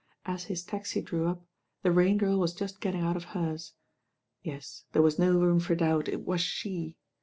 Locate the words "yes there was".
4.41-5.19